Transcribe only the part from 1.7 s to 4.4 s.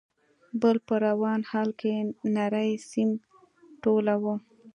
کې نری سيم ټولاوه.